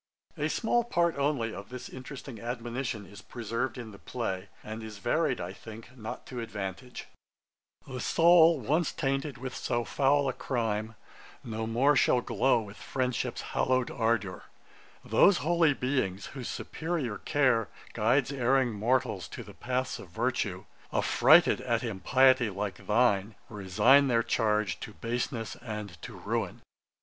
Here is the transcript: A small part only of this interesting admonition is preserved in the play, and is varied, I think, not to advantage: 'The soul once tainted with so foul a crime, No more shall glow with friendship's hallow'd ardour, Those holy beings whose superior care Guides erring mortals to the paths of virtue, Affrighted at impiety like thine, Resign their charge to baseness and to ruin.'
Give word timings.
A 0.35 0.49
small 0.49 0.83
part 0.83 1.15
only 1.17 1.53
of 1.53 1.69
this 1.69 1.87
interesting 1.87 2.39
admonition 2.41 3.05
is 3.05 3.21
preserved 3.21 3.77
in 3.77 3.91
the 3.91 3.99
play, 3.99 4.49
and 4.63 4.81
is 4.81 4.97
varied, 4.97 5.39
I 5.39 5.53
think, 5.53 5.95
not 5.95 6.25
to 6.25 6.39
advantage: 6.39 7.05
'The 7.85 7.99
soul 7.99 8.59
once 8.59 8.91
tainted 8.91 9.37
with 9.37 9.55
so 9.55 9.83
foul 9.85 10.27
a 10.27 10.33
crime, 10.33 10.95
No 11.43 11.67
more 11.67 11.95
shall 11.95 12.19
glow 12.19 12.59
with 12.61 12.77
friendship's 12.77 13.41
hallow'd 13.53 13.91
ardour, 13.91 14.45
Those 15.05 15.37
holy 15.45 15.75
beings 15.75 16.25
whose 16.33 16.49
superior 16.49 17.19
care 17.19 17.69
Guides 17.93 18.31
erring 18.31 18.71
mortals 18.73 19.27
to 19.27 19.43
the 19.43 19.53
paths 19.53 19.99
of 19.99 20.09
virtue, 20.09 20.65
Affrighted 20.91 21.61
at 21.61 21.83
impiety 21.83 22.49
like 22.49 22.87
thine, 22.87 23.35
Resign 23.49 24.07
their 24.07 24.23
charge 24.23 24.79
to 24.79 24.93
baseness 24.95 25.57
and 25.57 26.01
to 26.01 26.13
ruin.' 26.13 26.63